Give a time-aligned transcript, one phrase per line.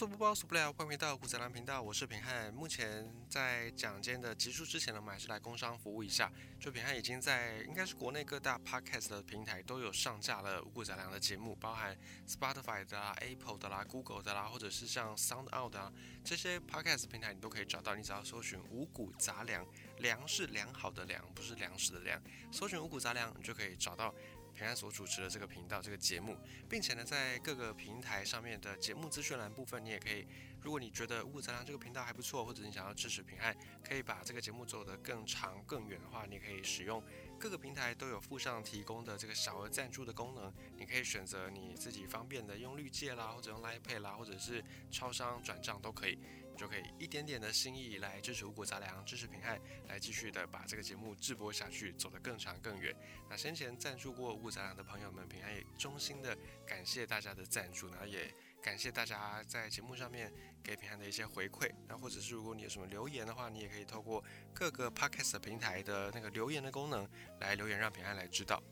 [0.00, 0.72] 所不包，所不了。
[0.72, 2.50] 欢迎回到古泽兰频道，我是平汉。
[2.54, 6.32] 目前在讲今天的结束之前呢，我们还是来工商服务一下。
[6.58, 11.94] 就平汉已经在应该是国内各大 podcast 的平台都有上架了五谷杂粮的节目，包含
[12.26, 15.92] Spotify 的啦、Apple 的啦、Google 的啦，或者是像 Sound Out 啊
[16.24, 17.94] 这些 podcast 平台，你都可以找到。
[17.94, 19.66] 你只要搜寻五谷杂粮，
[19.98, 22.18] 粮是良好的粮，不是粮食的粮。
[22.50, 24.14] 搜寻五谷杂粮，你就可以找到。
[24.60, 26.36] 平安所主持的这个频道、这个节目，
[26.68, 30.26] 并且呢，在各个平台上面的节目资讯栏部分，你也可以，
[30.60, 37.02] 如果你觉得五谷杂粮这个频道还不错，或者你想要支持平安，可以把这个节目走得更长更远的话，你可以使用
[37.40, 46.18] 各个平台都有附上提供的这个小额赞助的功能，你可以选择你自己方便的用绿界啦，或者用 Line Pay 啦，或者是超商转账都可以。
[46.58, 49.58] 就可以一点点的心意来支持五谷杂粮，支持平汉，
[49.88, 52.94] 来继续的把这个节目直播下去，走得更长更远。
[53.30, 56.36] 那先前赞助过五谷杂粮的朋友们，平汉也衷心的
[56.66, 58.30] 感谢大家的赞助，然后也
[58.62, 60.32] 感谢大家在节目上面
[60.62, 61.70] 给平汉的一些回馈。
[61.88, 64.22] 那或者是如果你有什么留言的话，你也可以透过
[64.54, 67.08] 各个 podcast 平台的那个留言的功能
[67.40, 68.62] 来留言，让平安来知道。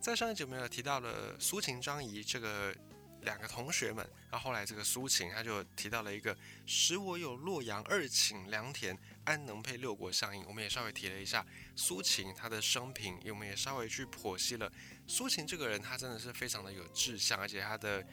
[0.00, 2.74] 在上一节我们有提到了苏秦张仪这个。
[3.22, 10.44] 两个同学们，然后后来这个苏秦他就提到了一个“使我有洛阳二顷良田，安能配六国相应”。
[10.46, 14.70] 我们也稍微提了一下苏秦他的生平，我们也稍微去剖析了
[15.08, 18.06] 苏秦这个人，他真的是非常的有志向，而且他的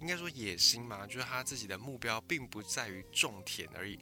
[0.00, 3.98] 应该说野心嘛，就是他自己的目标并不在于种田而已。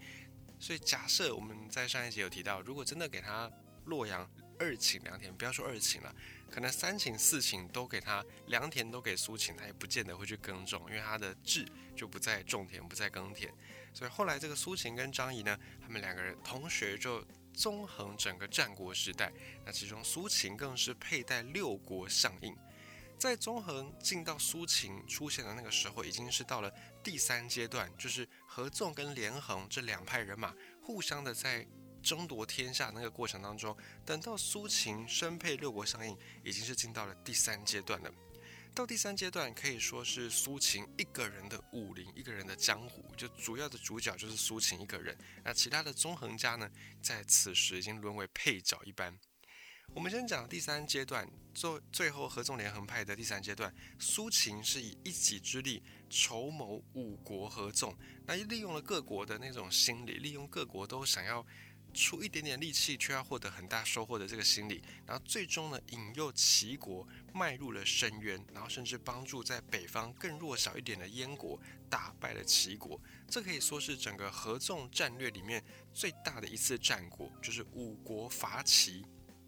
[0.59, 3.51] 所以假设我们在上一节有提到，如果真的给他
[3.85, 4.29] 洛阳，
[4.59, 6.15] 二顷良田，不要说二顷了，
[6.51, 13.53] 可能三顷四顷都给他良田都给苏秦，他也不见得会去耕种，因为他的志就不在种田，不在耕田。
[13.93, 19.33] 所以后来这个苏秦跟张仪呢，他们两个人同学就纵横整个战国时代。
[19.67, 22.57] 那其中苏秦更是佩戴六国相印，
[23.19, 31.67] 在纵横进到苏秦出现的那个时候，已经是到了第三阶段，就是合纵跟连横这两派人马互相的在。
[32.05, 36.15] 争夺天下那个过程当中，等到苏秦身配六国相印，
[36.45, 38.13] 已经是进到了第三阶段了。
[38.75, 45.17] 到第三阶段，可以说是苏秦一个人的武林，一个人的江湖，就主要的主角就是苏秦一个人。
[45.43, 46.71] 那其他的纵横家呢，
[47.01, 49.19] 在此时已经沦为配角一般。
[49.95, 51.25] 我们先讲第三阶段，
[51.55, 57.97] 做最后合纵连横派的第三阶段，苏秦是以一己之力筹谋五国合纵，
[58.27, 61.47] 那利用了各国的那种心理，利用各国都想要。
[61.97, 71.57] 出一点点力气，却要获得很大收获的这个心理，然后最终呢，引诱齐国迈入了深渊，然后甚至帮助在北方更弱小一点的燕国
[71.89, 73.01] 打败了齐国。
[73.29, 79.07] 这可以说是整个合纵战略里面最大的一次战果，就是五国伐齐。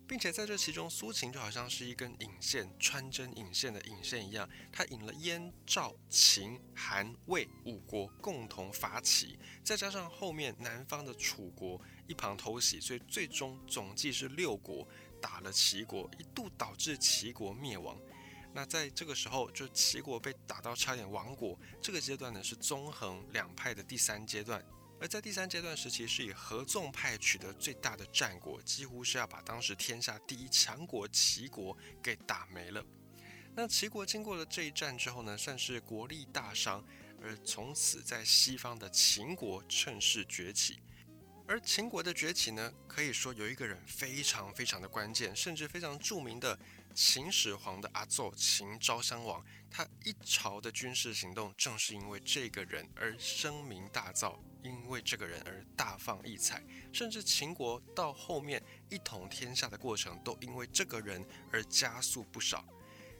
[0.09, 14.87] 并且在这其中，苏秦就好像是一根引线，穿针引线的引线一样，他引了燕、赵、秦、韩、魏五国共同伐齐，再加上后面南方的楚国一旁偷袭，所以最终总计是六国
[15.21, 17.99] 打了齐国，一度导致齐国灭亡。
[18.53, 24.65] 那在这个时候，就齐国被打到差点亡国，这个阶段呢是纵横两派的第三阶段。
[24.98, 32.84] 而在第三阶段时期，是以合纵派取得最大的战果，几乎是要把当时天下第一强国齐国给打没了。
[33.54, 36.84] 那齐国经过了这一战之后呢，算是国力大伤，
[37.22, 40.80] 而从此在西方的秦国趁势崛起。
[41.48, 46.58] 而秦国的崛起呢，可以说有一个人非常非常的关键，甚至非常著名的
[46.92, 54.36] 秦始皇的阿奏秦昭襄王，他一朝的军事行动，正是因为这个人而声名大噪，
[54.66, 56.60] 因为这个人而大放异彩，
[56.93, 58.60] 甚至秦国到后面
[58.91, 62.65] 一统天下的过程，都因为这个人而加速不少。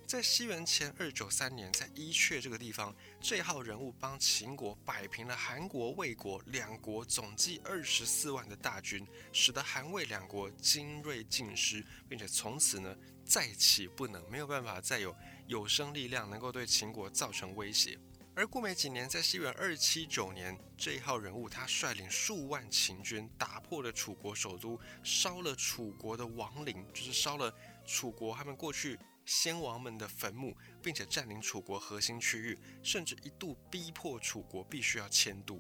[0.09, 15.15] 在西元前二九三年，在伊阙这个地方，这号人物帮秦国摆平了韩国、魏国两国总计二十四万的大军，使得韩魏两国精锐尽失，并且从此呢再起不能，没有办法再有
[15.47, 17.99] 有生力量能够对秦国造成威胁。
[18.37, 27.51] 而过没几年，在西元二七九年，这一号人物他率领数万秦军打破了楚国首都，烧了楚国的王陵，就是烧了
[27.87, 28.99] 楚国他们过去。
[29.25, 35.59] 先王们的坟墓，并且占领楚国核心区域，甚至一度逼迫楚国必须要迁都。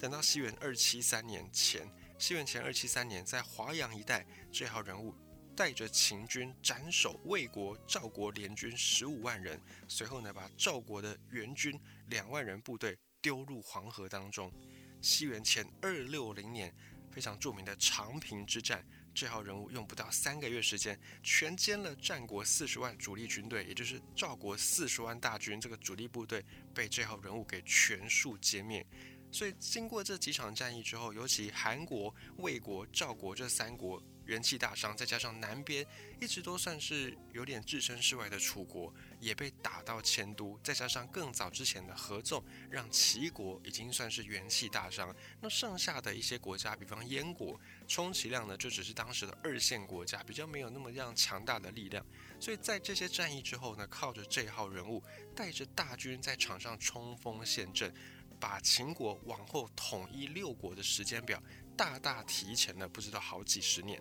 [0.00, 1.86] 等到西元二七三年前，
[2.18, 5.14] 西元前二七三年，在华阳一带，这号人物
[5.54, 11.78] 带着秦军斩首魏国、赵国联军十五万人，随后呢，把赵国的援军
[12.10, 14.52] 两万人部队丢入黄河当中。
[15.00, 16.74] 西元前二六零年，
[17.10, 18.84] 非常著名的长平之战。
[19.14, 28.86] 这号人物用不到三个月时间，全歼了战国四十万主力军队，也就是赵国四十万大军这个主力部队，被这号人物给全数歼灭。
[29.32, 34.02] 所以经过这几场战役之后，尤其韩国、魏国、赵国这三国。
[34.28, 35.84] 元气大伤，再加上南边
[36.20, 45.16] 一直都算是有点置身事外的楚国，也被打到迁都，再加上更早之前的合纵，让齐国已经算是元气大伤。
[45.40, 52.04] 那剩下的一些国家，比方燕国，充其量呢就只是当时的二线国家，比较没有那么样强大的力量。
[52.38, 55.02] 所以在这些战役之后呢，靠着这号人物
[55.34, 57.90] 带着大军在场上冲锋陷阵，
[58.38, 61.42] 把秦国往后统一六国的时间表
[61.74, 63.98] 大大提前了不知道好几十年。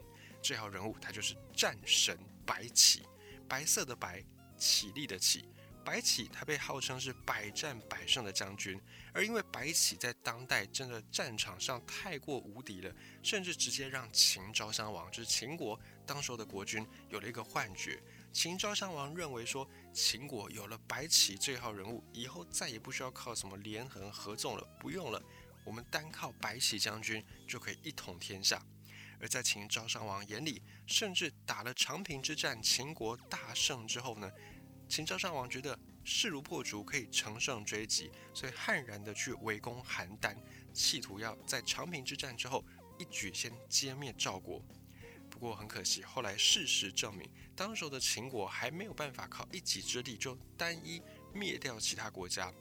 [0.48, 3.04] 这号人物他就是战神白起，
[3.50, 4.24] 白色的白，
[4.58, 5.44] 起立的起。
[5.84, 8.80] 白起他被号称是百战百胜的将军，
[9.14, 18.02] 而因为白起在当代真的战场上太过无敌了，甚至直接让秦昭襄王，就是秦国当时候的国君，有了一个幻觉。
[18.32, 25.22] 秦昭襄王认为说，秦国有了白起这号人物，以后再也不需要靠什么连横合纵了，不用了，
[25.66, 28.62] 我们单靠白起将军就可以一统天下。
[29.20, 34.32] 而在秦昭襄王眼里，甚至打了长平之战，秦国大胜之后呢，
[34.88, 40.36] 秦昭襄王觉得势如破竹，可以乘胜追击，所以悍然的去围攻邯郸，
[40.74, 42.64] 企图要在长平之战之后
[42.98, 44.62] 一举先歼灭赵国。
[45.30, 51.02] 不过很可惜，后来事实证明，当时的秦国还没有办法靠一己之力就单一
[51.34, 52.52] 灭掉其他国家。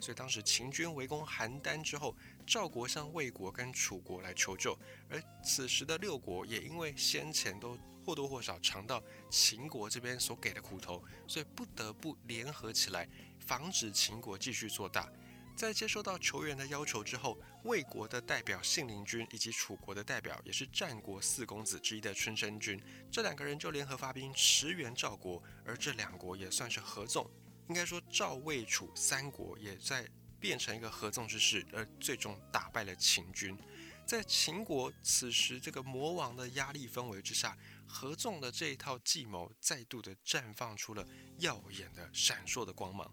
[0.00, 2.16] 所以当时秦军围攻邯郸之后，
[2.46, 4.78] 赵国向魏国跟楚国来求救，
[5.10, 13.08] 而此时的六国也因为先前都或多或少尝到秦国这边所给的苦头，所以不得不联合起来，
[13.40, 15.10] 防止秦国继续做大。
[15.56, 22.78] 在接收到球员的要求之后，魏国的代表信陵君以及楚国的代表也是战国四公子之一的春申君，
[23.10, 27.28] 这两个人就联合发兵驰援赵国，而这两国也算是合纵。
[27.68, 30.06] 应该说，赵、魏、楚三国也在
[30.46, 33.58] 变成一个合纵之势，而最终打败了秦军。
[34.06, 41.04] 在秦国此时这个魔王的压力氛围之下，合纵的这一套计谋再度的绽放出了
[41.38, 43.12] 耀眼的、闪烁的光芒。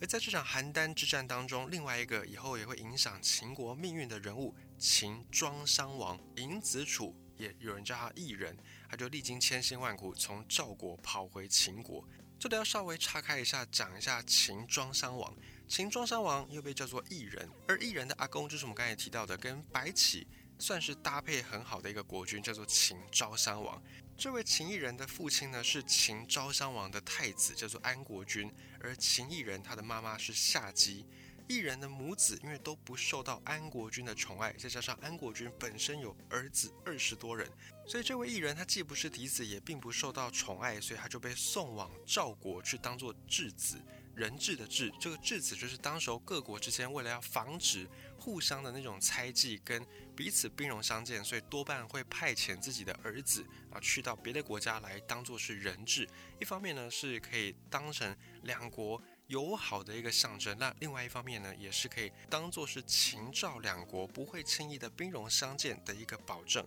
[0.00, 8.58] 而在这场邯郸之战当中，另外一个以后也会影响秦国命运的人物——秦庄襄王嬴子楚，也有人叫他异人，
[8.90, 12.04] 他就历经千辛万苦从赵国跑回秦国。
[12.38, 15.32] 这里要稍微岔开一下，讲一下秦庄襄王。
[15.68, 20.26] 秦庄襄王又被叫做异人，而异人的阿公就是我们刚才提到的，跟白起
[20.58, 23.82] 算是搭配很好的一个国君，叫做秦昭襄王。
[24.16, 31.04] 这位秦异人的父亲呢是秦昭襄王的太子，叫做安国君，而秦异人他的妈妈是夏姬。
[31.48, 37.48] 异人的母子因为都不受到安国君的宠爱，再加上安国君本身有儿子二十多人，
[37.86, 43.76] 所以这位异人他既不是嫡子，也并不受到宠爱，所以他就被送往赵国去当做质子，
[44.16, 47.86] 人质的质，这个质子就是当时候各国之间为了要防止
[48.18, 49.86] 互相的那种猜忌跟
[50.16, 56.08] 彼此兵戎相见，所以多半会派遣自己的儿子啊去到别的国家来当做是人质，
[56.40, 59.00] 一方面呢是可以当成两国。
[59.28, 66.64] 友好的一个象征，那另外一方面呢，也是可以当做是秦赵两国不会轻易的兵戎相见的一个保证。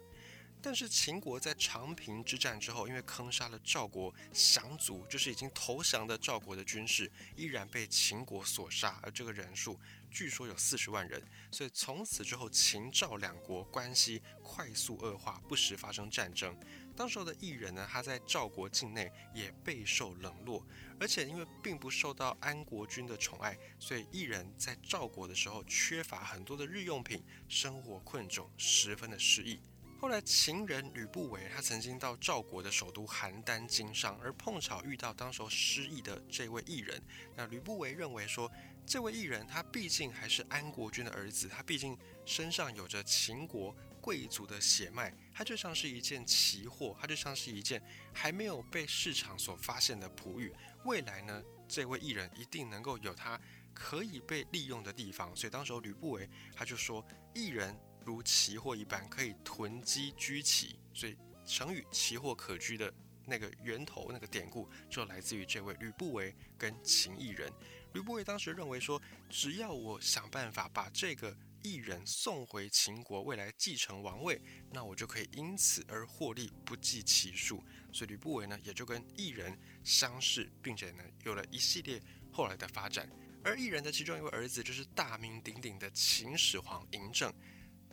[0.61, 9.79] 但是秦国在长平之战之后，因为坑杀了赵国降卒，就是已经投降的赵国的军士，依然被秦国所杀，而这个人数
[10.11, 11.23] 据说有四十万人。
[11.49, 16.53] 所以从此之后，秦赵两国关系快速恶化，不时发生战争。
[16.93, 20.61] 当时候的异人呢，他在赵国境内也备受冷落，
[20.99, 29.61] 而且因为并不受到安国君的宠爱，所以异人在赵国的时候缺乏很多的日用品，生活困窘，十分的失意。
[30.01, 37.03] 后来秦人吕不韦，他曾经到赵国的首都邯郸经商，而碰巧遇到当时候失意的这位异人。
[37.35, 38.49] 那吕不韦认为说，
[38.85, 43.75] 这位异人他毕竟还是安国君的儿子，他毕竟身上有着秦国。
[44.01, 50.53] 贵族的血脉，他就像是一件奇货，他就像是一件还没有被市场所发现的璞玉。
[50.85, 53.39] 未来呢，这位艺人一定能够有他
[53.73, 55.35] 可以被利用的地方。
[55.35, 57.77] 所以当时候吕不韦他就说，艺人
[58.09, 60.79] 如奇货一般，可以囤积居奇。
[60.93, 62.91] 所以成语“奇货可居”的
[63.25, 67.51] 那个源头，那个典故就来自于这位吕不韦跟秦艺人。
[67.93, 71.35] 吕不韦当时认为说，只要我想办法把这个。
[71.61, 77.61] 异人送回秦国，未来继承王位，那我就可以因此而获利不计其数。
[77.91, 82.01] 所以吕不韦呢，也就跟异人相识，并且呢，有了一系列
[82.31, 83.09] 后来的发展。
[83.43, 87.29] 而异人的其中一位儿子，就是大名鼎鼎的秦始皇嬴政。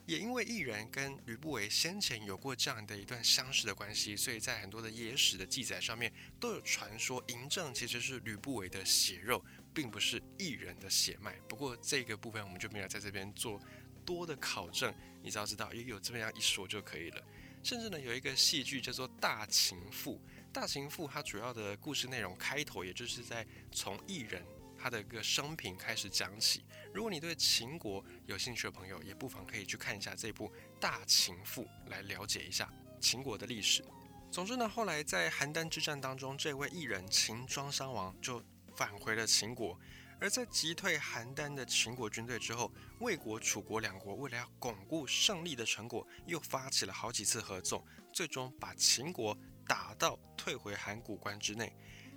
[0.07, 9.45] 也因为异人跟吕不韦先前有过这样的一段相识的关系，所以在很多的野史的记载上面都有传说嬴政其实是吕不韦的血肉，
[9.75, 11.35] 并不是异人的血脉。
[11.49, 13.61] 不过这个部分我们就没有在这边做
[14.05, 17.23] 多的考证，你只要知道也有这么样一说就可以了。
[17.65, 20.15] 甚至呢有一个戏剧叫做《大秦赋》，
[20.53, 24.47] 《大秦赋》它主要的故事内容开头也就是在从异人。
[24.87, 26.65] 他的一个生平开始讲起。
[26.95, 33.85] 如果你对秦国有兴趣的朋友，也不妨可以去看一下这部《大秦赋》，来了解一下秦国的历史。
[34.31, 38.41] 总之呢，后来在邯郸之战当中，这位异人秦庄襄王就
[38.77, 39.77] 返回了秦国。
[40.21, 51.77] 而在击退邯郸的秦国军队之后，魏国、楚国两国为了要巩固胜利的成果，又发起了好几次合纵，最终把秦国打到退回函谷关之内。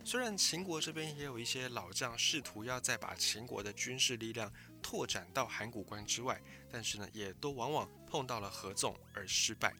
[0.09, 4.51] 虽然秦国这边也有一些老将试图要再把秦国的军事力量
[4.81, 9.71] 拓展到函谷关之外，但是呢，也都往往碰到了合纵而失败。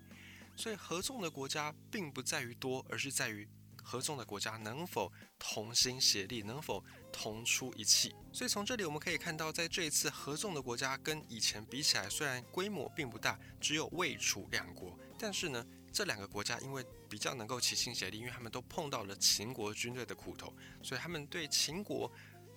[0.55, 3.50] 所以合纵的国家并不在于多，而是在于
[3.81, 8.13] 合纵的国家能否同心协力，能否同出一气。
[8.31, 15.65] 所以从这里我们可以看到，在这一次合纵的国家跟以前比起来，虽然规模并不大，只有魏楚两国，但是呢。
[15.91, 22.12] 这两个国家因为比较能够齐心协力，因为他们都碰到了秦国军队的苦头，所以他们对秦国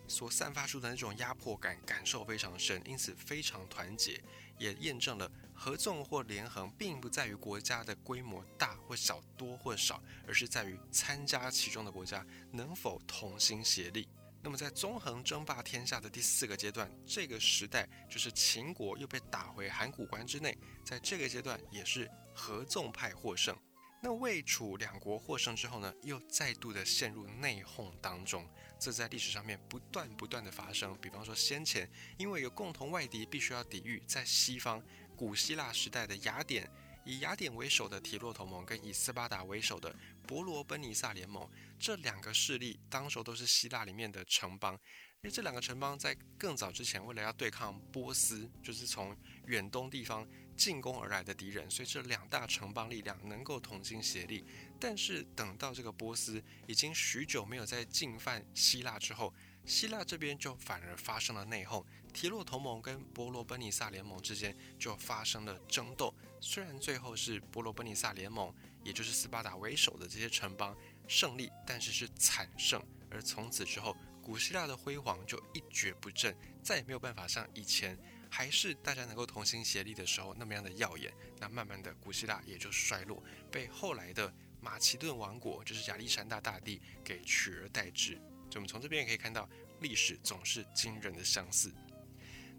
[0.07, 4.23] 所散发出的那种压迫感感受非常深，因此非常团结，
[4.59, 14.09] 也验证了合纵或连横并不在于国家的规模大或小、多或少，而是在于参加其中的国家能否同心协力。
[14.45, 22.11] 那么在纵横争霸天下的第四个阶段，这个时代就是秦国又被打回函谷关之内，在这个阶段也是。
[22.35, 23.57] 合纵派获胜，
[24.03, 28.49] 那魏楚两国获胜之后呢，又再度的陷入内讧当中。
[28.79, 30.97] 这在历史上面不断不断的发生。
[31.01, 34.83] 比方说先前因为有共同外敌，必须要抵御，在西方
[35.15, 36.69] 古希腊时代的雅典，
[37.05, 39.95] 以雅典为首的提洛同盟，跟以斯巴达为首的
[40.27, 41.49] 伯罗奔尼撒联盟，
[41.79, 44.77] 这两个势力当时都是希腊里面的城邦。
[45.23, 50.27] 因为这两个城邦在更早之前，为了要对抗波斯，就是从远东地方。
[50.57, 54.45] 进攻而来的敌人，所以这两大城邦力量能够同心协力。
[54.79, 59.33] 但是等到这个波斯已经许久没有再进犯希腊之后，
[59.65, 66.13] 希腊这边就反而发生了内讧，提洛同盟跟伯罗奔尼撒联盟之间就发生了争斗。
[66.41, 72.83] 虽然最后是伯罗奔尼撒联盟，也就是斯巴达为首的这些城邦胜利，但是是惨胜。
[73.11, 77.97] 而从此之后，古希腊的辉煌就一蹶不振，再也没有办法像以前。
[78.35, 88.15] 还是大家能够同心协力的时候那么样的耀眼，那慢慢的古希腊也就衰落，被后来的马其顿王国，就是亚历山大大帝给取而代之。
[88.49, 89.47] 就我们从这边也可以看到，
[89.81, 91.71] 历史总是惊人的相似。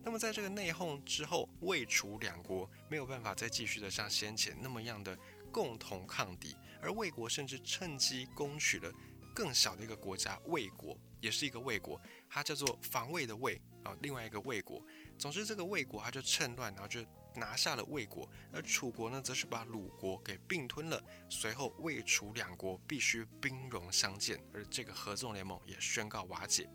[0.03, 5.17] 那么在这个内讧之后，魏楚两国没有办法再继续的像先前那么样的
[5.51, 8.93] 共同抗敌，而魏国甚至趁机攻取了
[9.33, 11.99] 更小的一个国家魏国，也是一个魏国，
[12.29, 14.85] 它叫做防卫的魏啊，另外一个魏国。
[15.17, 17.05] 总之，这个魏国他就趁乱，然后就
[17.35, 21.01] 拿下了魏国，而楚国呢，则是把鲁国给并吞了。
[21.29, 26.69] 随后，魏楚两国必须兵戎相见，而这个合纵联盟也宣告瓦解。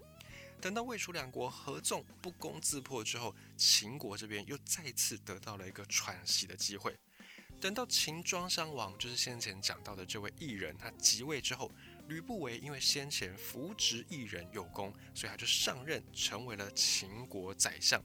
[0.61, 6.99] 等到魏楚两国合纵不攻自破之后，秦国这边又再次得到了一个喘息的机会。
[7.61, 11.71] 等到秦庄襄王，就是先前讲到的这位异人，他即位之后，
[12.09, 18.03] 吕不韦因为先前扶植异人有功，所以他就上任成为了秦国宰相。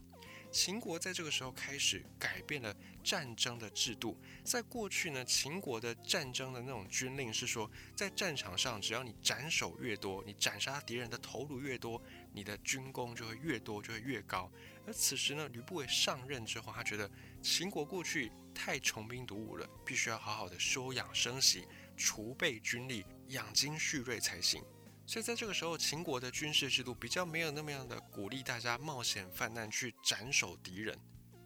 [0.54, 4.16] 秦国在这个时候开始改变了战争的制度。
[4.44, 12.00] 在过去呢，秦国的战争的那种军令是说，在战场上，只要你斩首越多，你斩杀敌人的头颅越多，
[12.32, 14.48] 你的军功就会越多，就会越高。
[14.86, 17.10] 而此时呢，吕不韦上任之后，他觉得
[17.42, 24.62] 秦国过去太穷兵黩武了，必须要好好的休养生息，储备军力，养精蓄锐才行。
[25.06, 30.98] 所以在这个时候，秦国的军事制度比较没有那么样的鼓励大家冒险犯难去斩首敌人，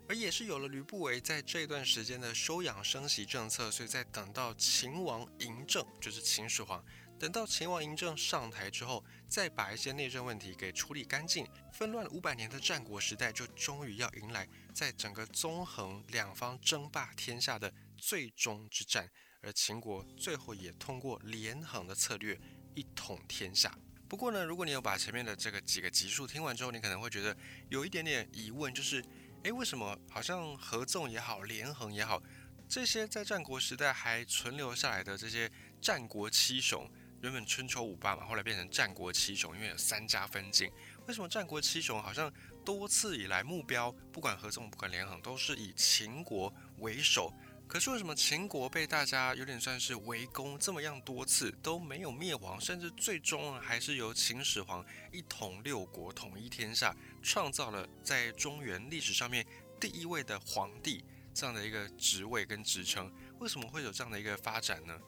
[0.08, 6.84] 而也是有了吕不韦在这段时间的休养生息政策，所以在等到秦王嬴政，就是秦始皇，
[7.18, 19.10] 等到秦王嬴政上台之后，再把一些内政问题给处理干净，纷乱五百年的战国时代就终于要迎来在整个纵横两方争霸天下的最终之战，
[19.42, 22.40] 而秦国最后也通过连横的策略。
[22.78, 23.76] 一统天下。
[24.08, 27.36] 不过呢，如果你有把前面的这个几个集数听完之后，你可能会觉得
[27.68, 29.04] 有一点点疑问，就是，
[29.42, 32.22] 诶，为什么好像合纵也好，连横也好，
[32.68, 36.88] 这些在战国时代还存留下来的这些战国七雄，
[37.20, 40.70] 原本春秋五霸嘛，后来变成战国七雄，因为有三家分晋，
[41.08, 42.32] 为什么战国七雄好像
[42.64, 47.32] 多次以来目标，不管合纵不管连横，都是以秦国为首。
[47.68, 59.46] 可是为什么秦国被大家有点算是围攻这么样多次都没有灭亡，甚至最终还是由秦始皇一统六国，统一天下，创造了在中原历史上面
[59.78, 63.12] 第一位的皇帝这样的一个职位跟职称？
[63.38, 64.98] 为什么会有这样的一个发展呢？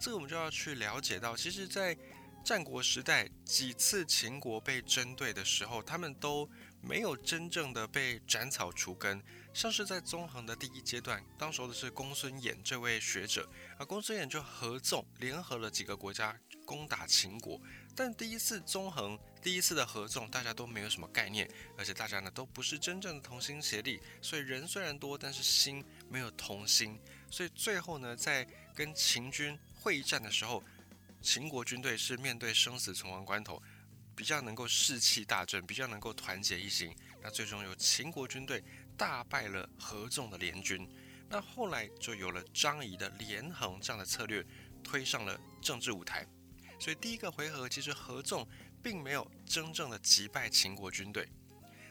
[0.00, 1.96] 这个我们就要去了解到，其实，在
[2.42, 6.48] 战国时代几次秦国被针对的时候，他们都
[6.80, 9.22] 没有真正的被斩草除根。
[9.52, 17.60] 像是在纵横的第一阶段，当时的是公孙衍这位学者，而公孙衍就合纵联合了几个国家攻打秦国。
[17.96, 26.96] 但第一次纵横，第一次的合纵，大家都没有什么概念，而且大家呢都不是真正的同心协力，所以人虽然多，但是心没有同心。
[27.28, 30.62] 所以最后呢，在跟秦军会战的时候，
[31.20, 33.60] 秦国军队是面对生死存亡关头，
[34.14, 36.94] 比较能够士气大振，比较能够团结一心。
[37.22, 38.62] 那最终由秦国军队。
[38.96, 40.86] 大败了合纵的联军，
[41.26, 44.44] 那后来就有了张仪的连横这样的策略，
[44.84, 46.26] 推上了政治舞台。
[46.78, 48.46] 所以第一个回合其实合纵
[48.82, 51.26] 并没有真正的击败秦国军队。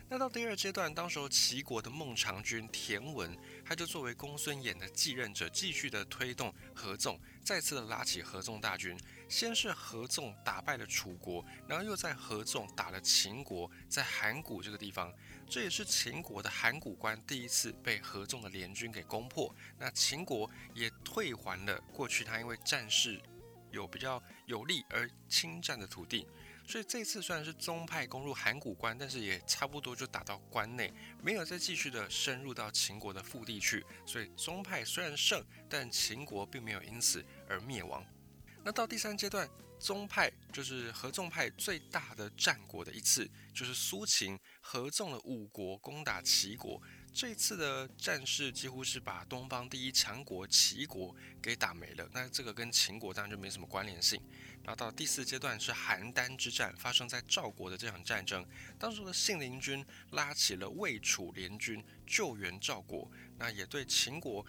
[0.07, 3.35] 那到第二阶段，当时候齐国的孟尝君田文，
[3.65, 8.95] 他就作为公孙衍的继任者，继续的推动合纵，再次的拉起合纵大军。
[9.29, 15.13] 先是合纵打败了楚国，然后又在合纵打了秦国，在函谷这个地方，
[15.47, 19.55] 这也是秦国的函谷关第一次被合纵的联军给攻破。
[19.77, 23.21] 那秦国也退还了过去他因为战事
[23.71, 26.27] 有比较有利而侵占的土地。
[26.67, 33.83] 所以这次虽然是宗派攻入函谷关，但是也差不多就打到关内，没有再继续的深入到秦国的腹地去。
[34.05, 38.05] 所以宗派虽然胜，但秦国并没有因此而灭亡。
[38.69, 39.49] 那到第三阶段，
[39.79, 46.79] 宗派就是合纵派最大的战果的一次，就是苏秦合纵了五国攻打齐国。
[47.11, 52.07] 这次的战事几乎是把东方第一强国齐国给打没了。
[52.13, 54.21] 那这个跟秦国当然就没什么关联性。
[54.61, 58.45] 然后到第四阶段是邯郸之战，发生在赵国的这场战争，
[58.77, 63.09] 当时的信陵君拉起了魏楚联军救援赵国，
[63.39, 64.45] 那也对秦国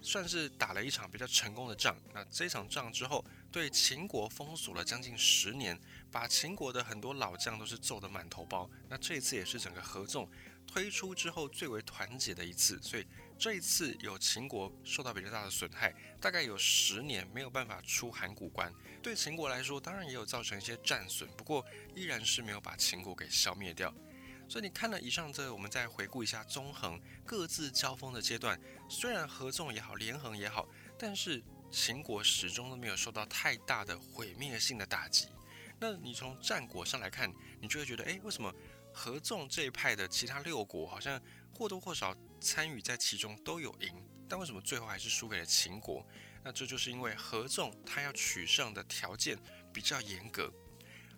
[0.00, 1.98] 算是打了一场比较成功的仗。
[2.14, 3.24] 那这场仗之后，
[3.56, 5.80] 对秦国封锁了将近十年，
[6.12, 8.68] 把秦国的很多老将都是揍得满头包。
[8.86, 10.28] 那这一次也是整个合纵
[10.66, 13.06] 推出之后最为团结的一次，所以。
[13.38, 18.70] 这一次有秦国受到比较大的损害，大概有十年没有办法出函谷关。
[19.02, 21.64] 对秦国来说，当然也有造成一些战损，不过
[21.94, 23.90] 依然是没有把秦国给消灭掉。
[24.48, 35.28] 所以你看了以上这，我们再回顾一下纵横各自交锋的阶段，虽然合纵也好，连横也好，但是秦国始终都没有受到太大的毁灭性的打击。
[35.78, 38.52] 那你从战果上来看，你就会觉得，诶，为什么
[38.92, 41.20] 合纵这一派的其他六国好像
[41.52, 42.16] 或多或少？
[42.38, 43.90] 参与在其中都有赢，
[44.28, 46.06] 但为什么最后还是输给了秦国？
[46.44, 49.38] 那这就是因为合纵他要取胜的条件
[49.72, 50.52] 比较严格。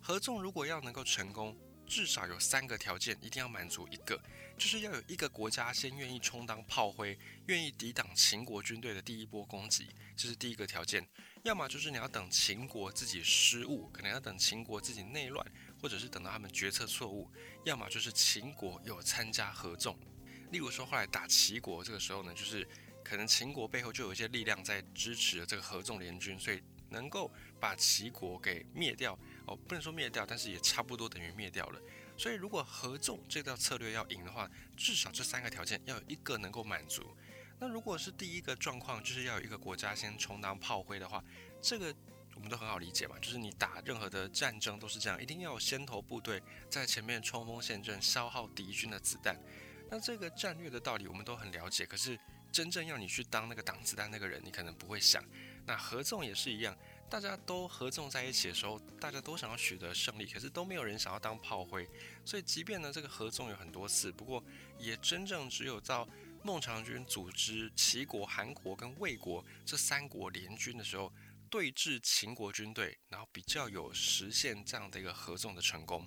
[0.01, 1.57] 合纵如果要能够成功，
[1.89, 3.89] 至少有三个条件一定要满足。
[3.89, 4.21] 一个
[4.57, 11.07] 就是要有一个国家先愿意充当炮灰，愿意抵挡秦国军队的第一波攻击，这是第一个条件。
[11.45, 15.47] 要么就是你要等秦国自己失误，可能要等秦国自己内乱，
[15.81, 17.31] 或者是等到他们决策错误；
[17.65, 19.99] 要么就是秦国有参加合纵。
[20.51, 22.67] 例如说，后来打齐国，这个时候呢，就是
[23.05, 29.17] 可能秦国背后就有一些力量在支持这个合纵联军，所以能够把齐国给灭掉。
[29.49, 31.81] 哦，不能说灭掉，但是也差不多等于灭掉了。
[32.17, 37.17] 所以，如果合纵这道策略要赢的话，至少这三个条件要有一个能够满足。
[37.59, 41.23] 那如果是第一个状况，就是要有一个国家先充当炮灰的话，
[41.63, 41.95] 这个
[42.35, 49.37] 我们都很好理解嘛，就是你打任何的战争都是这样，一定要有先头部队在前面冲锋陷阵，消耗敌军的子弹。
[49.91, 52.19] 那这个战略的道理我们都很了解，可是
[52.53, 55.25] 真正要你去当那个挡子弹那个人，你可能不会想。
[55.67, 56.77] 那合纵也是一样，
[57.11, 61.89] 大家都合纵在一起的时候，大家都想要取得胜利，可是都没有人想要当炮灰。
[62.25, 64.43] 所以即便呢这个合纵有很多次，不过
[64.79, 66.09] 也真正只有到
[66.43, 71.13] 孟尝君组织齐国、韩国跟魏国这三国联军的时候，
[71.51, 76.07] 对峙秦国军队，然后比较有实现这样的一个合纵的成功。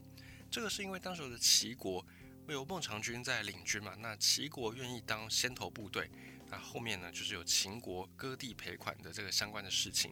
[0.49, 2.05] 这个是因为当时的齐国。
[2.47, 3.95] 有孟尝君在领军嘛？
[3.99, 6.11] 那齐国愿意当先头部队，
[6.49, 10.11] 那后面呢就是有秦国割地赔款的这个相关的事情。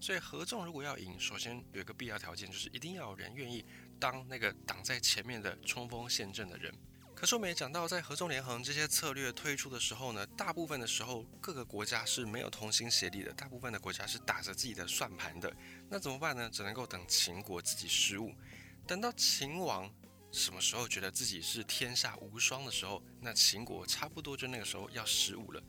[0.00, 3.64] 所以合纵如果要赢，首先有一个必要条件，就是一定要有人愿意
[3.98, 6.72] 当那个挡在前面的冲锋陷阵的人。
[7.14, 15.54] 可是我们也讲到，在合纵连横这些策略推出的时候呢，大部分的时候各个国家是没有同心协力的，大部分的国家是打着自己的算盘的。
[15.88, 16.50] 那怎么办呢？
[16.52, 18.34] 只能够等秦国自己失误，
[18.86, 19.90] 等到秦王。
[20.32, 25.62] 什么时候觉得自己是天下无双的时候，那秦国差不多就那个时候要失误了。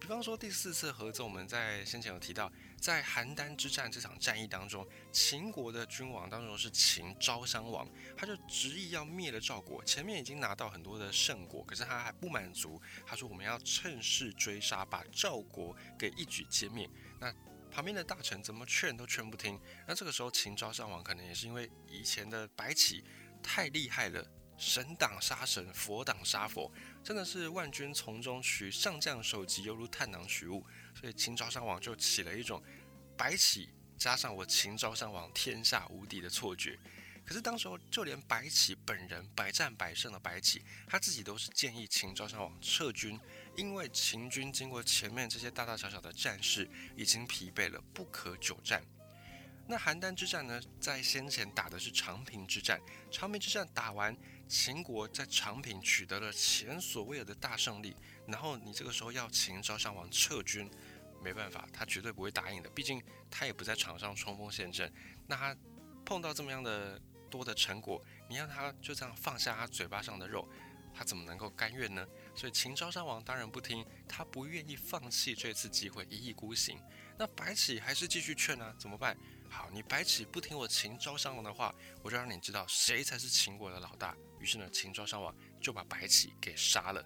[0.00, 16.88] 比方说第四次合纵，我们在先前有提到，在邯郸之战这场战役当中，秦国的君王当中是秦昭襄王，他就执意要灭了赵国，前面已经拿到很多的胜果，可是他还不满足，他说我们要趁势追杀，把赵国给一举歼灭。
[17.20, 17.30] 那
[17.70, 23.04] 旁边的大臣怎么劝都劝不听，那这个时候秦昭襄王可能也是因为以前的白起
[23.42, 24.26] 太厉害了。
[24.58, 26.70] 神挡杀神，佛挡杀佛，
[27.02, 30.66] 真的是万军从中取，上将首级犹如探囊取物。
[31.00, 32.60] 所以秦昭襄王就起了一种
[33.16, 36.76] 白起加上我秦昭襄王天下无敌的错觉。
[37.24, 43.20] 可是当时候就连白起本人百战百胜的白起，他自己都是建议秦昭襄王撤军，
[43.54, 48.82] 因为秦军经过前面这些大大小小的战事，已经疲惫了，不可久战。
[49.68, 52.80] 那邯郸之战呢，在先前打的是长平之战，
[53.12, 54.16] 长平之战打完。
[54.48, 57.94] 秦国在长平取得了前所未有的大胜利，
[58.26, 60.70] 然后你这个时候要秦昭襄王撤军，
[61.22, 62.70] 没办法，他绝对不会答应的。
[62.70, 64.90] 毕竟他也不在场上冲锋陷阵，
[65.26, 65.56] 那他
[66.04, 70.48] 碰到这么样的多的成果，你让他就这样放下他嘴巴上的肉，
[70.94, 72.06] 他怎么能够甘愿呢？
[72.34, 76.80] 所以秦昭襄王当然不听，他不愿意放弃这次机会，一意孤行。
[77.18, 79.14] 那白起还是继续劝啊，怎么办？
[79.50, 84.16] 好，你白起不听我秦昭襄王的话，我就让你知道谁才是秦国的老大。
[84.40, 87.04] 于是呢，秦昭襄王就把白起给杀了。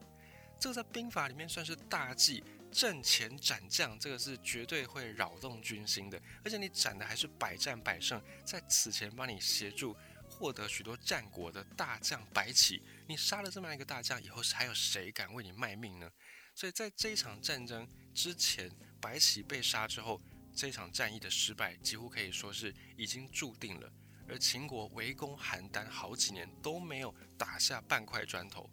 [0.59, 6.21] 这个在兵法里面算是大忌，阵前斩将，这个是绝对会扰动军心的。
[6.45, 9.97] 而且你斩的还是百战百胜，在此前帮你协助
[10.29, 16.09] 获得许多战果的大将白起，你杀了这么样一个大将，以后还有谁敢为你卖命呢？
[16.55, 20.21] 所以在这一场战争之前，白起被杀之后，
[20.55, 23.93] 这场战役的失败几乎可以说是已经注定了。
[24.33, 28.69] 而秦国围攻邯郸好几年都没有打下半块砖头，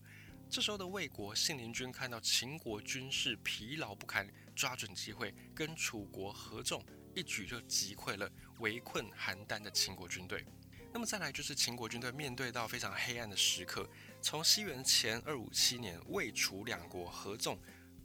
[0.50, 6.82] 这时候的魏国信陵君看到秦国军事疲劳不堪，抓准机会跟楚国合纵，
[7.14, 10.46] 一举就击溃了围困邯郸的秦国军队。
[10.94, 13.86] 那么再来就是秦国军队面对到非常黑暗的时刻，
[14.22, 17.60] 从西元前二五七年魏楚两国合纵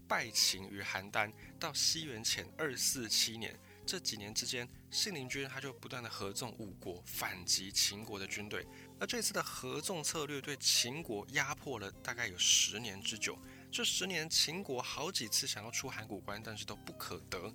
[0.09, 3.57] 败秦于邯郸，到西元前二四七年。
[3.87, 8.65] 这几年之间，信陵君他就不断的合纵五国反击秦国的军队，
[8.97, 13.37] 那这次的合纵策略对秦国压迫了大概有十年之久。
[13.73, 17.53] 这十年，秦国好几次想要出函谷关，但是都不可得。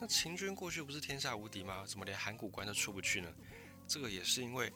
[0.00, 1.86] 那秦军过去不是天下无敌吗？
[1.86, 3.32] 怎么连函谷关都出不去呢？
[3.86, 4.72] 这个也是因为。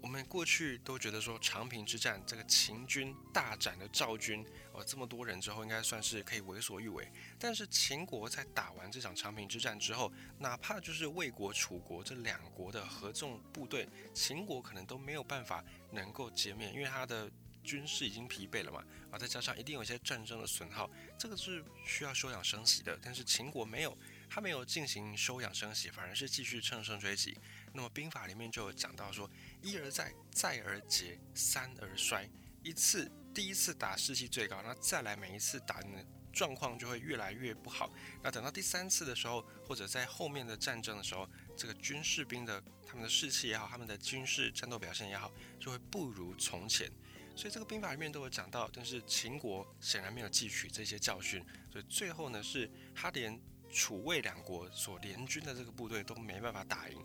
[0.00, 7.10] 我们过去都觉得说长平之战，这个秦军大斩了赵军，哦，这么多人之后，应该算是可以为所欲为。
[7.38, 17.30] 但是秦国在打完这场长平之战之后，哪怕就是魏国、楚国这两国的合纵部队，秦国可能都没有办法能够歼灭，因为他的
[17.64, 22.98] 军事已经疲惫了嘛，啊，再加上一定有一些战争的损耗，这个是需要休养生息的。
[23.02, 23.98] 但是秦国没有，
[24.30, 27.36] 他没有进行休养生息，反而是继续乘胜追击。
[27.78, 29.30] 那么兵法里面就有讲到说，
[29.62, 32.28] 一而再，再而竭，三而衰。
[32.64, 37.88] 一次第一次打士气最高，那再来每一次打呢，状况就会越来越不好。
[38.20, 41.24] 那等到第三次的时候，或者在后面的战争的时候，
[41.56, 46.90] 这个军士兵的他们的士气也好，他们的军事战斗表现也好，就会不如从前。
[47.36, 57.00] 所以这个兵法里面都有讲到，但是秦国显然没有汲取这些教训，所以最后呢，是他连楚魏两国所联军的这个部队都没办法打赢。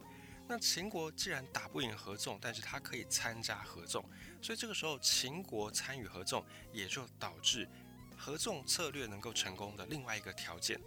[0.47, 4.03] 那秦国既然打不赢合纵，但是他可以参加合纵，
[4.41, 7.67] 所以这个时候秦国参与合纵，也就导致
[8.17, 10.79] 合纵策略能够成功的另外一个条件。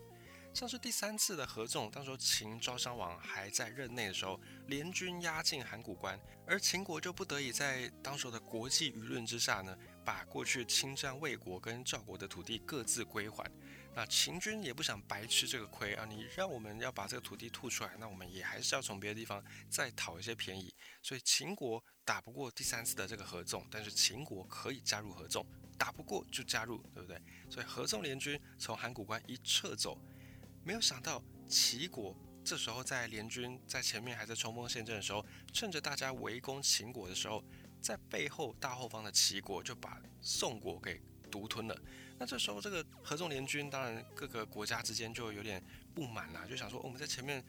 [0.53, 13.51] 像是第三次的合纵，当时秦昭襄王还在任内的时候，联军压境函谷关，而秦国就不得已在当时的国际舆论之下呢，把过去侵占魏国跟赵国的土地各自归还。
[13.96, 16.04] 那秦军也不想白吃这个亏啊！
[16.04, 20.70] 你让我们要把这个土地吐出来，那我们也还是要从别的地方再讨一些便宜。
[21.02, 25.46] 所以秦国打不过第三次的这个合纵，但是秦国可以加入合纵，
[25.78, 27.18] 打不过就加入，对不对？
[27.48, 29.98] 所以合纵联军从函谷关一撤走，
[30.62, 37.42] 没有想到齐国这时候在联军在前面还在冲锋陷阵的时候，趁着大家围攻秦国的时候，
[37.80, 41.74] 在背后大后方的齐国就把宋国给独吞了。
[42.18, 45.62] 那这时候，这个合纵联军，当然各个国家之间就有点
[45.94, 47.44] 不满啦，就想说，我们在前面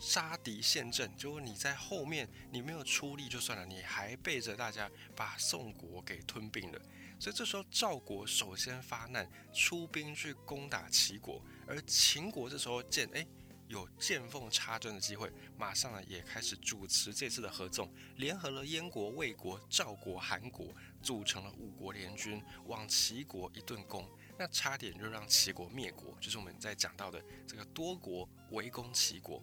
[0.00, 6.80] 杀敌陷阵，就你在后面，你没有出力就算了，你还背着大家把宋国给吞并了。
[7.20, 13.24] 所以这时候，赵国首先发难，出兵去攻打齐国，而秦国这时候见，哎，
[13.68, 29.42] 有见缝插针的机会，马上呢也开始主持这次的合纵，联合了燕国、魏国、赵国、韩国，组成了五国联军，往齐国一顿攻，那差点就让齐国灭国，就是我们在讲到的这个多国围攻齐国。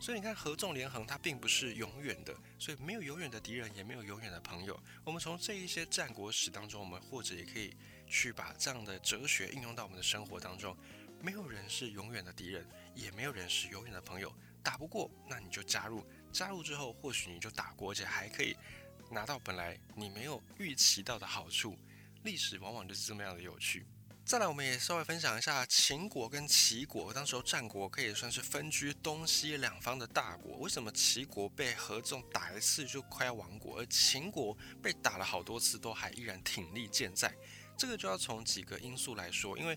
[0.00, 4.76] 所以你看，合纵连横，它并不是永远的，所以没有永远的敌人，也没有永远的朋友。
[5.04, 7.76] 我们从这一些战国史当中，我们或者也可以
[8.08, 10.76] 去把这样的哲学应用到我们的生活当中。
[11.20, 14.34] 没有人是永远的敌人，也没有人是永远的朋友。
[14.60, 18.56] 打不过，那你就加入，加入之后，或许你就打过，而且还可以
[19.12, 21.78] 拿到本来你没有预期到的好处。
[22.24, 23.84] 历史往往就是这么样的有趣。
[24.24, 27.12] 再来，我们也稍微分享一下秦国跟齐国。
[27.12, 30.56] 当时候战国可以算是分居东西两方的大国。
[30.58, 37.34] 为什么齐国被合纵打一次就快要亡国，而秦国被打了好多次都还依然挺立健在？
[37.76, 39.58] 这个就要从几个因素来说。
[39.58, 39.76] 因为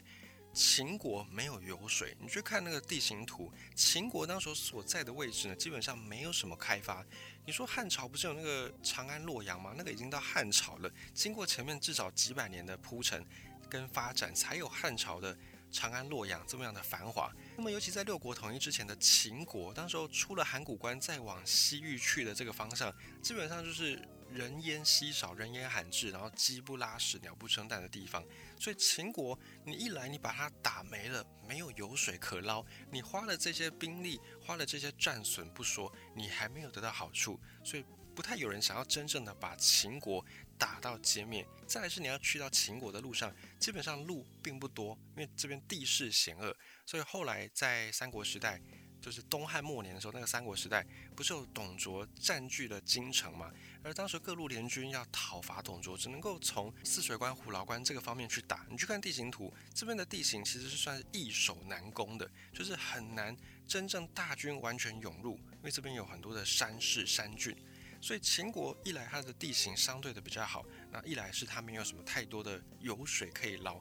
[0.56, 7.06] 秦国没有油水，你去看那个地形图，秦国当时所在的位置呢，基本上没有什么开发。
[7.46, 9.74] 你说汉朝不是有那个长安、洛阳吗？
[9.78, 13.24] 那个已经到汉朝了，经过前面至少几百年的铺陈。
[13.68, 15.36] 跟发展才有汉朝的
[15.72, 17.34] 长安、洛阳这么样的繁华。
[17.58, 24.00] 那么，尤其在六国统一之前的秦国，当时候出了函谷关，再往西域去的这个方向，基本上就是
[24.36, 28.24] 人烟稀少、人烟罕至，然后鸡不拉屎、鸟不生蛋的地方。
[28.60, 40.24] 所以，秦国你一来，你把它打没了，没有油水可捞，你花了这些兵力，花了这些战损不说，你还没有得到好处，所以不太有人想要真正的把秦国。
[40.58, 48.62] 打到歼灭，再来是你要去到秦国的路上，基本上路并不多，因为这边地势险恶，所以后来在三国时代，
[49.06, 50.84] 就是东汉末年的时候，那个三国时代
[51.16, 53.52] 不是有董卓占据了京城嘛？
[53.84, 58.66] 而当时各路联军要讨伐董卓，只能够从泗水关、虎牢关这个方面去打。
[58.68, 63.38] 你去看地形图，这边的地形其实是算是易守难攻的，就是很难
[63.68, 67.56] 真正大军完全涌入，因为这边有很多的山势山峻。
[68.02, 73.80] 所以秦国一来，它的地形相对的比较好；那一来是它没有什么太多的油水可以捞。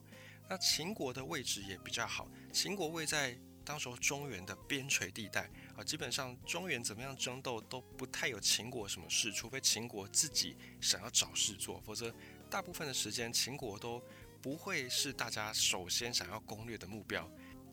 [0.50, 3.34] 那秦国的位置也比较好，秦国位在
[3.64, 12.14] 当时候中原的边陲地带啊，基本上中原怎么样争斗都不太有秦国什么事，除非秦国自己想要找事做，否则
[12.50, 14.02] 大部分的时间秦国都
[14.42, 17.28] 不会是大家首先想要攻略的目标。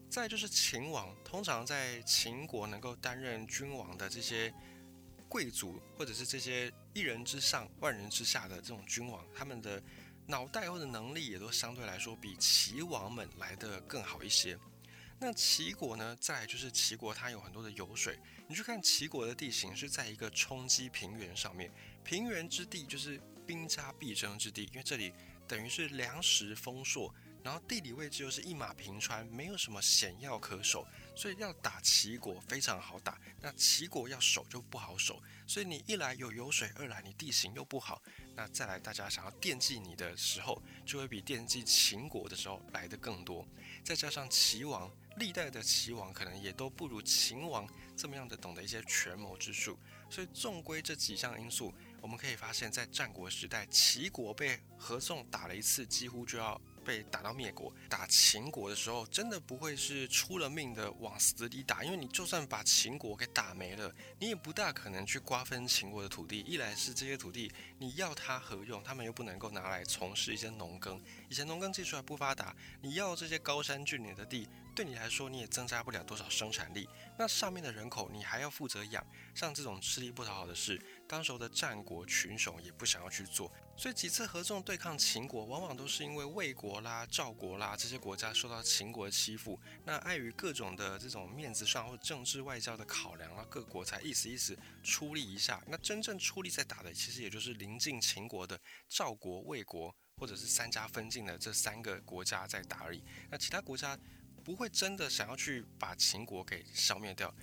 [0.09, 4.53] 再就是秦王，通常在秦国能够担任君王的这些。
[5.31, 9.81] 贵族或者是这些一人之上万人之下的这种君王，他们的
[10.27, 14.59] 脑袋或者能力也都相对来说比齐王们来的更好一些。
[15.23, 16.17] 那齐国呢？
[16.19, 21.71] 再来就是齐国它有很多的油水，你去看齐国的地形是在一个冲积平原上面，
[22.03, 25.13] 平原之地就是兵家必争之地，因为这里
[25.47, 27.13] 等于是粮食丰硕。
[27.43, 33.19] 然后地理位置又是一马平川，没有什么险要可守，所以要打齐国非常好打。
[33.39, 38.01] 那齐国要守就不好守，所以你一来有油水，二来你地形又不好，
[38.37, 43.45] 那再来大家想要惦记你的时候，就会比惦记秦国的时候来的更多。
[43.83, 49.77] 再加上齐王历代的齐王可能也都不如秦王这么样的懂得一些权谋之术，
[50.09, 56.61] 所以纵归这几项因素，我们可以发现，在战国时代，齐国被合纵打了一次，几乎就要。
[56.83, 66.41] 被打到灭国，打秦国的时候，真的不会是出了命的往死里打，因为你就算把秦国给打没了，你也不大可能去瓜分秦国的土地。
[66.41, 68.83] 一来是这些土地你要它何用？
[68.83, 76.87] 他们又不能够拿来从事一些农耕，以前农耕技术还不发达，你要这些高山峻岭的地，对你来说你也增加不了多少生产力。
[77.17, 79.05] 那上面的人口你还要负责养，
[79.35, 83.51] 像这种吃力不讨好的事，当时候的战国群雄也不想要去做。
[83.77, 95.61] 所以几次合纵对抗秦国，往往都是因为魏国啦、赵国啦这些国家受到秦国的欺负，那碍于各种的这种面子上或政治外交的考量啊，各国才意思意思出力一下。
[95.67, 103.03] 那真正出力在打的，其实也就是临近秦国的赵国、魏国，或者是三家分晋的这三个国家在打而已。
[103.29, 103.97] 那其他国家
[104.43, 107.33] 不会真的想要去把秦国给消灭掉。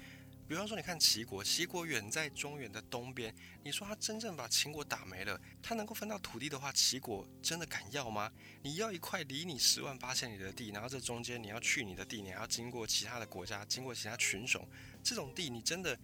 [0.48, 3.34] 比方说，你看齐国，齐国远在中原的东边。
[3.62, 8.32] 你说他真正把秦国打没了，他能够分到土地的话，齐国真的敢要吗？
[8.62, 14.66] 你要一块离你十万八千里的地，然后这中间你要去你的地，你还要经过其他的国家，经过其他群雄，
[15.04, 15.94] 这种地你真的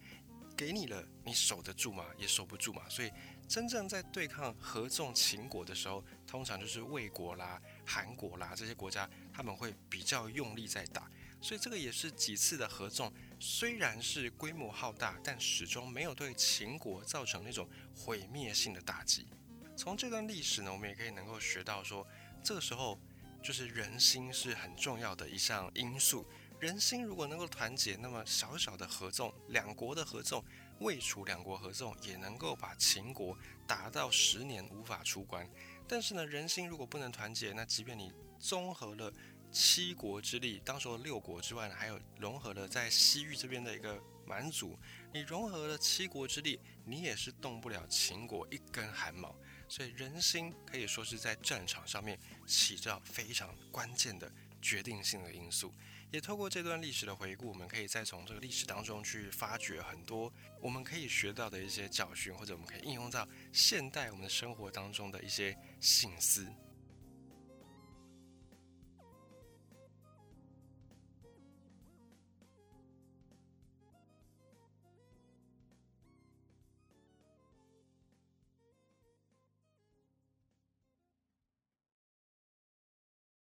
[0.55, 2.05] 给你了，你守得住吗？
[2.19, 2.87] 也守不住嘛。
[2.87, 3.11] 所以，
[3.47, 11.09] 真正在对抗合纵秦国的时候，通常就是魏国啦、韩国啦这些国家，他们会比较用力在打。
[11.41, 13.11] 所以这个也是几次的合纵。
[13.39, 19.27] 虽然是规模浩大，但始终没有对秦国造成那种毁灭性的打击。
[19.75, 22.07] 从这段历史呢，我们也可以能够学到说，
[22.41, 22.97] 这个时候
[23.43, 26.25] 就是人心是很重要的一项因素。
[26.59, 30.43] 人心如果能够团结，那么小小的合纵，两国的合纵，
[30.79, 35.47] 魏楚两国合纵，也能够把秦国打到十年无法出关。
[35.87, 39.11] 但是呢，人心如果不能团结，那即便你综合了
[39.51, 44.77] 七国之力，当时的六国之外呢，还有融合了在西域这边的一个蛮族，
[45.13, 49.35] 你融合了七国之力，你也是动不了秦国一根汗毛。
[49.67, 55.73] 所以人心可以说是在战场上面起着非常关键的决定性的因素。
[56.11, 66.47] 也透过这段历史的回顾，我们可以再从这个历史当中去发掘很多我们可以学到的一些教训，或者我们可以应用到现代我们的生活当中的一些醒思。